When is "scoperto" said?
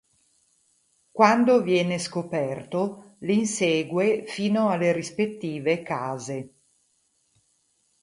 1.99-3.17